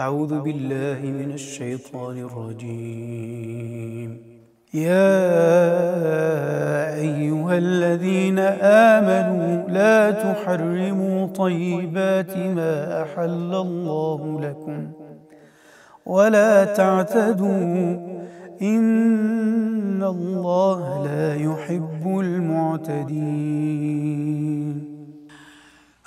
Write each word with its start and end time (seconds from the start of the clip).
أعوذ 0.00 0.40
بالله 0.40 1.00
من 1.00 1.32
الشيطان 1.32 2.18
الرجيم. 2.18 4.10
يا 4.74 5.24
أيها 6.94 7.58
الذين 7.58 8.38
آمنوا 8.92 9.68
لا 9.68 10.10
تحرموا 10.10 11.26
طيبات 11.26 12.36
ما 12.36 13.02
أحل 13.02 13.54
الله 13.54 14.40
لكم 14.42 14.92
ولا 16.06 16.64
تعتدوا. 16.64 17.96
إن 18.62 20.02
الله 20.02 21.04
لا 21.04 21.34
يحب 21.34 22.18
المعتدين. 22.20 23.26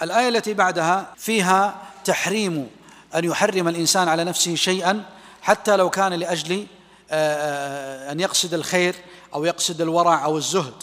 الآية 0.02 0.30
التي 0.30 0.54
بعدها 0.54 1.06
فيها 1.16 1.76
تحريم 2.06 2.68
أن 3.16 3.26
يحرم 3.26 3.68
الإنسان 3.68 4.07
على 4.07 4.23
نفسه 4.23 4.55
شيئا 4.55 5.04
حتى 5.41 5.76
لو 5.76 5.90
كان 5.90 6.13
لأجل 6.13 6.66
آه، 7.12 7.16
آه، 7.16 8.12
أن 8.12 8.20
يقصد 8.20 8.54
الخير 8.54 8.95
أو 9.34 9.45
يقصد 9.45 9.82
الورع 9.82 10.26
أو 10.26 10.38
الزهد. 10.38 10.73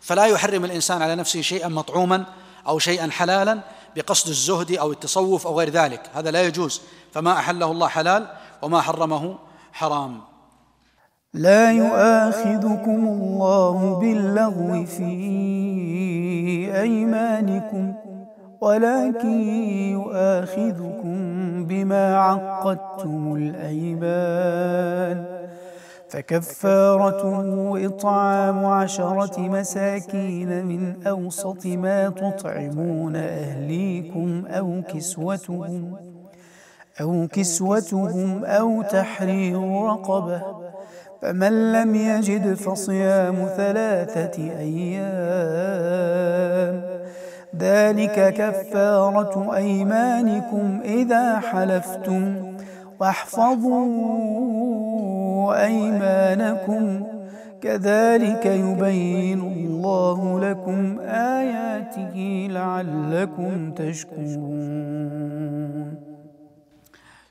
فلا 0.00 0.26
يحرم 0.26 0.64
الإنسان 0.64 1.02
على 1.02 1.14
نفسه 1.14 1.40
شيئا 1.40 1.68
مطعوما 1.68 2.24
أو 2.66 2.78
شيئا 2.78 3.10
حلالا 3.10 3.60
بقصد 3.96 4.28
الزهد 4.28 4.72
أو 4.72 4.92
التصوف 4.92 5.46
أو 5.46 5.58
غير 5.58 5.70
ذلك. 5.70 6.10
هذا 6.14 6.30
لا 6.30 6.42
يجوز. 6.42 6.80
فما 7.12 7.32
أحله 7.32 7.70
الله 7.70 7.88
حلال 7.88 8.26
وما 8.62 8.80
حرمه 8.80 9.38
حرام. 9.72 10.20
لا 11.34 11.72
يؤاخذكم 11.72 13.08
الله 13.08 13.98
باللغو 14.00 14.86
في 14.86 15.12
أيمانكم 16.80 17.94
ولكن 18.60 19.40
يؤاخذكم 19.92 21.05
بما 21.64 22.16
عقدتم 22.16 23.36
الأيمان 23.36 25.24
فكفارته 26.08 27.86
إطعام 27.86 28.66
عشرة 28.66 29.40
مساكين 29.40 30.66
من 30.66 31.06
أوسط 31.06 31.66
ما 31.66 32.08
تطعمون 32.08 33.16
أهليكم 33.16 34.44
أو 34.46 34.82
كسوتهم 34.88 35.96
أو 37.00 37.28
كسوتهم 37.32 38.44
أو 38.44 38.82
تحرير 38.82 39.84
رقبة 39.84 40.42
فمن 41.22 41.72
لم 41.72 41.94
يجد 41.94 42.54
فصيام 42.54 43.34
ثلاثة 43.56 44.58
أيام 44.58 45.76
ذلك 47.58 48.34
كفارة 48.34 49.56
أيمانكم 49.56 50.80
إذا 50.84 51.38
حلفتم. 51.38 52.56
واحفظوا 53.00 53.76
أيمانكم. 55.64 57.06
كذلك 57.62 58.46
يبين 58.46 59.40
الله 59.40 60.40
لكم 60.40 61.00
آياته 61.00 62.46
لعلكم 62.50 63.72
تشكرون. 63.72 64.96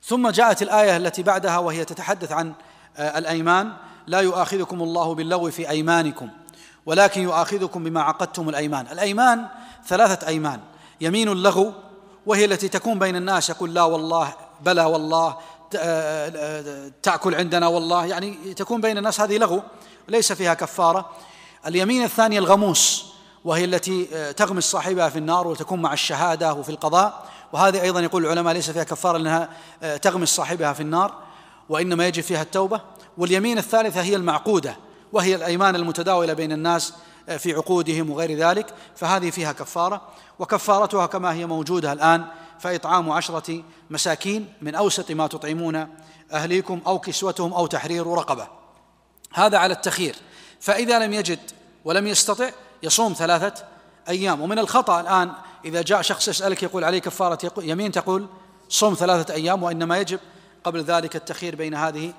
ثم 0.03 0.29
جاءت 0.29 0.61
الآية 0.61 0.97
التي 0.97 1.23
بعدها 1.23 1.57
وهي 1.57 1.85
تتحدث 1.85 2.31
عن 2.31 2.51
آه، 2.97 3.17
الأيمان. 3.17 3.67
لا 4.07 4.19
يؤاخذكم 4.19 4.83
الله 4.83 5.15
باللغو 5.15 5.51
في 5.51 5.69
أيمانكم. 5.69 6.27
ولكن 6.85 7.21
يؤاخذكم 7.21 7.83
بما 7.83 8.01
عقدتم 8.01 8.49
الأيمان. 8.49 8.87
الأيمان 8.91 9.45
ثلاثة 9.87 10.27
أيمان. 10.27 10.59
يمين 11.01 11.29
اللغو 11.29 11.73
وهي 12.25 12.45
التي 12.45 12.67
تكون 12.67 12.99
بين 12.99 13.15
الناس 13.15 13.49
يقول 13.49 13.73
لا 13.73 13.83
والله 13.83 14.33
بلى 14.61 14.83
والله 14.83 15.37
تأكل 17.03 17.35
عندنا 17.35 17.67
والله. 17.67 18.05
يعني 18.05 18.53
تكون 18.53 18.81
بين 18.81 18.97
الناس 18.97 19.21
هذه 19.21 19.37
لغو 19.37 19.61
ليس 20.07 20.31
فيها 20.31 20.53
كفارة. 20.53 21.09
اليمين 21.67 22.03
الثانية 22.03 22.39
الغموس 22.39 23.05
وهي 23.45 23.65
التي 23.65 24.05
تغمس 24.33 24.63
صاحبها 24.63 25.09
في 25.09 25.19
النار 25.19 25.47
وتكون 25.47 25.81
مع 25.81 25.93
الشهادة 25.93 26.53
وفي 26.53 26.69
القضاء. 26.69 27.25
وهذه 27.53 27.81
أيضا 27.81 28.01
يقول 28.01 28.25
العلماء 28.25 28.53
ليس 28.53 28.69
فيها 28.69 28.83
كفارة 28.83 29.17
لأنها 29.17 29.49
تغمس 29.97 30.29
صاحبها 30.29 30.73
في 30.73 30.81
النار 30.81 31.13
وإنما 31.69 32.07
يجب 32.07 32.23
فيها 32.23 32.41
التوبة. 32.41 32.81
واليمين 33.17 33.57
الثالثة 33.57 34.01
هي 34.01 34.15
المعقودة. 34.15 34.77
وهي 35.15 35.35
الأيمان 35.35 35.75
المتداولة 35.75 36.33
بين 36.33 36.51
الناس 36.51 36.93
في 37.37 37.53
عقودهم 37.53 38.09
وغير 38.09 38.37
ذلك 38.37 38.73
فهذه 38.95 39.29
فيها 39.29 39.51
كفارة 39.51 40.01
وكفارتها 40.39 41.05
كما 41.05 41.33
هي 41.33 41.45
موجودة 41.45 41.93
الآن 41.93 42.25
فإطعام 42.59 43.11
عشرة 43.11 43.63
مساكين 43.89 44.53
من 44.61 44.75
أوسط 44.75 45.11
ما 45.11 45.27
تطعمون 45.27 45.87
أهليكم 46.31 46.81
أو 46.87 46.99
كسوتهم 46.99 47.53
أو 47.53 47.67
تحرير 47.67 48.07
رقبة. 48.07 48.47
هذا 49.33 49.57
على 49.57 49.73
التخير 49.73 50.15
فإذا 50.59 50.99
لم 50.99 51.13
يجد 51.13 51.39
ولم 51.85 52.07
يستطع 52.07 52.49
يصوم 52.83 53.13
ثلاثة 53.13 53.63
أيام. 54.09 54.41
ومن 54.41 54.59
الخطأ 54.59 55.01
الآن 55.01 55.31
إذا 55.65 55.81
جاء 55.81 56.01
شخص 56.01 56.27
يسألك 56.27 56.63
يقول 56.63 56.83
عليه 56.83 56.99
كفارة 56.99 57.51
يمين 57.57 57.91
تقول 57.91 58.27
صوم 58.69 58.93
ثلاثة 58.93 59.33
أيام 59.33 59.63
وإنما 59.63 59.97
يجب 59.97 60.19
قبل 60.63 60.83
ذلك 60.83 61.15
التخير 61.15 61.55
بين 61.55 61.75
هذه 61.75 62.13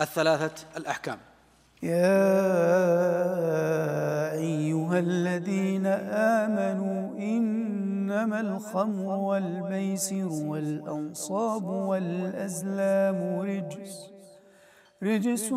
الثلاثة 0.00 0.52
الأحكام. 0.76 1.18
يا 1.82 2.32
أيها 4.32 4.98
الذين 4.98 5.86
آمنوا 5.86 7.18
إنما 7.18 8.40
الخمر 8.40 9.06
والميسر 9.06 10.28
والأنصاب 10.28 11.64
والأزلام 11.64 13.40
رجس 13.40 14.10
رجس 15.02 15.52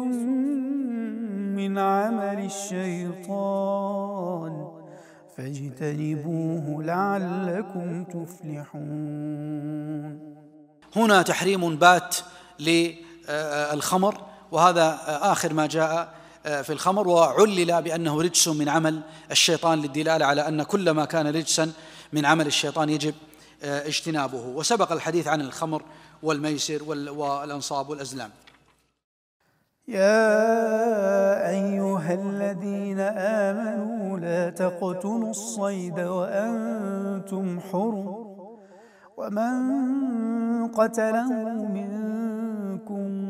من 1.55 1.77
عمل 1.77 2.45
الشيطان. 2.45 3.91
فاجتنبوه 5.37 6.83
لعلكم 6.83 8.03
تفلحون. 8.03 8.91
هنا 10.95 11.21
تحريم 11.21 11.75
بات 11.75 12.15
للخمر. 12.59 14.30
وهذا 14.51 14.99
آخر 15.07 15.53
ما 15.53 15.67
جاء 15.67 16.13
آه، 16.45 16.61
في 16.61 16.73
الخمر 16.73 17.07
وعلل 17.07 17.81
بأنه 17.81 18.21
رجس 18.21 18.47
من 18.47 18.69
عمل 18.69 19.01
الشيطان 19.31 19.81
للدلالة 19.81 20.25
على 20.25 20.47
أن 20.47 20.63
كل 20.63 20.91
ما 20.91 21.05
كان 21.05 21.27
رجسا 21.27 21.71
من 22.13 22.25
عمل 22.25 22.47
الشيطان 22.47 22.89
يجب 22.89 23.13
آه، 23.63 23.87
اجتنابه. 23.87 24.37
وسبق 24.37 24.91
الحديث 24.91 25.27
عن 25.27 25.41
الخمر 25.41 25.83
والميسر 26.23 26.83
والأنصاب 26.83 27.89
والأزلام. 27.89 28.29
يا 29.87 31.49
أيها 31.49 32.13
الذين 32.13 32.99
آمنوا 32.99 34.19
لا 34.19 34.49
تقتلوا 34.49 35.29
الصيد 35.29 35.99
وأنتم 35.99 37.59
حرم 37.59 38.31
ومن 39.17 40.67
قتله 40.67 41.29
منكم 41.73 43.20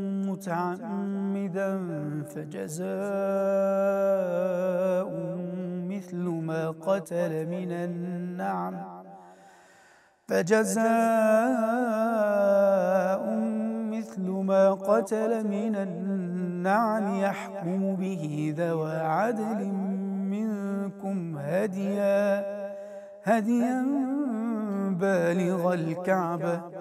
متعمدا 0.42 1.70
فجزاء 2.24 2.82
مثل 5.90 6.18
ما 6.18 6.72
قتل 6.72 7.46
من 7.46 7.72
النعم 7.72 8.76
فجزاء 10.28 10.82
مثل 13.92 14.30
ما 14.30 14.72
قتل 14.72 15.48
من 15.48 15.76
النعم 15.76 17.16
يحكم 17.16 17.96
به 17.96 18.54
ذوى 18.58 18.96
عدل 18.96 19.66
منكم 20.34 21.38
هديا 21.38 22.46
هديا 23.24 23.86
بالغ 24.90 25.74
الكعبة. 25.74 26.81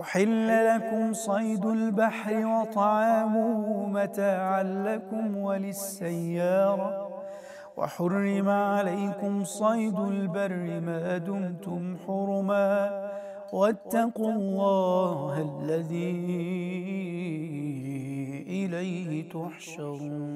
أحل 0.00 0.66
لكم 0.66 1.12
صيد 1.12 1.66
البحر 1.66 2.46
وطعامه 2.46 3.86
متاعا 3.86 4.62
لكم 4.62 5.36
وللسيارة. 5.36 7.08
وحرم 7.76 8.48
عليكم 8.48 9.44
صيد 9.44 9.98
البر 9.98 10.80
ما 10.80 11.18
دمتم 11.18 11.96
حرما. 12.06 13.10
واتقوا 13.52 14.32
الله 14.32 15.60
الذي 15.62 16.10
إليه 18.48 19.28
تحشرون. 19.28 20.26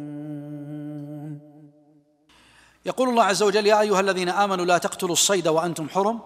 يقول 2.86 3.08
الله 3.08 3.24
عز 3.24 3.42
وجل 3.42 3.66
يا 3.66 3.80
أيها 3.80 4.00
الذين 4.00 4.28
آمنوا 4.28 4.64
لا 4.64 4.78
تقتلوا 4.78 5.12
الصيد 5.12 5.48
وأنتم 5.48 5.88
حرم. 5.88 6.20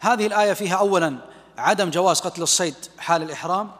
هذه 0.00 0.26
الآية 0.26 0.52
فيها 0.52 0.76
أولا 0.76 1.31
عدم 1.58 1.90
جواز 1.90 2.20
قتل 2.20 2.42
الصيد 2.42 2.74
حال 2.98 3.22
الإحرام 3.22 3.70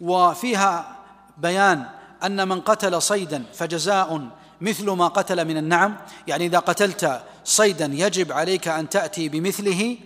وفيها 0.00 0.96
بيان 1.38 1.86
أن 2.24 2.48
من 2.48 2.60
قتل 2.60 3.02
صيدا 3.02 3.44
فجزاء 3.54 4.28
مثل 4.60 4.90
ما 4.90 5.08
قتل 5.08 5.44
من 5.44 5.56
النعم 5.56 5.96
يعني 6.26 6.46
إذا 6.46 6.58
قتلت 6.58 7.22
صيدا 7.44 7.90
يجب 7.92 8.32
عليك 8.32 8.68
أن 8.68 8.88
تأتي 8.88 9.28
بمثله 9.28 9.98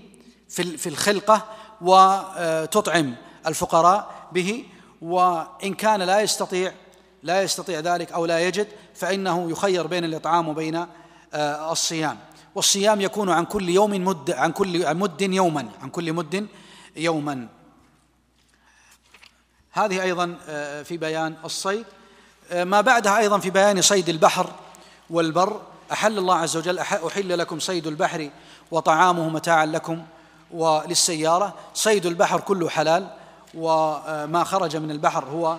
في 0.49 0.87
الخلقة 0.87 1.45
وتطعم 1.81 3.15
الفقراء 3.47 4.29
به 4.33 4.65
وإن 5.03 5.75
كان 5.75 6.03
لا 6.03 6.21
يستطيع 6.21 6.73
لا 7.23 7.43
يستطيع 7.43 7.81
ذلك 7.81 8.13
أو 8.13 8.27
لا 8.27 8.41
يجد 8.41 8.69
فإنه 8.95 9.51
يخير 9.51 9.87
بين 9.87 10.05
الإطعام 10.05 10.49
وبين 10.49 10.87
آه، 11.35 11.73
الصيام. 11.73 12.19
والصيام 12.55 13.01
يكون 13.01 13.31
عن 13.31 13.45
كل 13.45 13.69
يوم 13.69 13.91
مد 13.91 14.31
عن 14.31 14.53
كل 14.53 14.95
مد 14.95 15.21
يوما 15.21 15.69
عن 15.83 15.91
كل 15.91 16.13
مد 16.13 16.47
يوما. 16.97 17.49
هذه 19.73 20.03
أيضا 20.03 20.37
آه، 20.49 20.83
في 20.83 20.97
بيان 20.97 21.35
الصيد. 21.45 21.85
آه، 22.53 22.65
ما 22.65 22.81
بعدها 22.81 23.19
أيضا 23.19 23.39
في 23.39 23.51
بيان 23.51 23.83
صيد 23.83 24.09
البحر 24.09 24.51
والبر. 25.11 25.61
أحل 25.93 26.19
الله 26.19 26.35
عز 26.35 26.57
وجل 26.57 26.79
أحل 26.79 27.39
لكم 27.39 27.59
صيد 27.59 27.87
البحر 27.87 28.31
وطعامه 28.71 29.29
متاعا 29.29 29.67
لكم 29.67 30.03
وللسيارة. 30.51 31.55
صيد 31.75 32.07
البحر 32.07 32.41
كله 32.41 32.69
حلال 32.69 33.11
وما 33.55 34.45
خرج 34.45 34.77
من 34.77 34.91
البحر 34.91 35.25
هو 35.25 35.57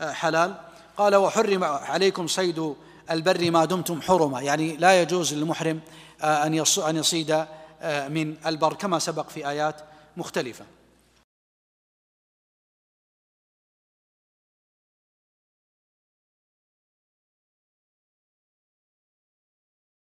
حلال. 0.00 0.54
قال 0.96 1.16
وحرم 1.16 1.64
عليكم 1.64 2.26
صيد 2.26 2.74
البر 3.10 3.50
ما 3.50 3.64
دمتم 3.64 4.02
حرما. 4.02 4.40
يعني 4.40 4.76
لا 4.76 5.02
يجوز 5.02 5.34
للمحرم 5.34 5.80
أن 6.22 6.54
يصيد 6.94 7.46
من 8.08 8.36
البر 8.46 8.72
كما 8.72 8.98
سبق 8.98 9.28
في 9.28 9.48
آيات 9.48 9.76
مختلفة. 10.16 10.64